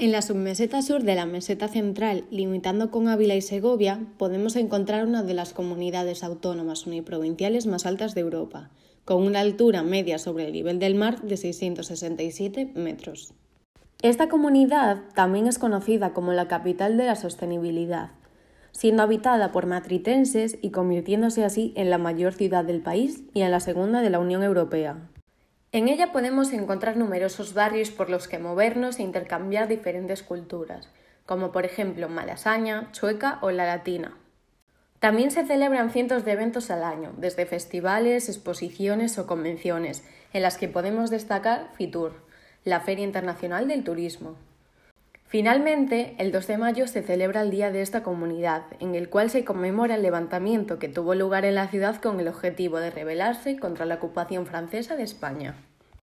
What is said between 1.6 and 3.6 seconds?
central, limitando con Ávila y